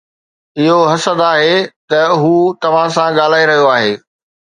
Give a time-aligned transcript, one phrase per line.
[0.59, 1.57] اهو حسد آهي
[1.89, 3.93] ته هو توهان سان ڳالهائي رهيو آهي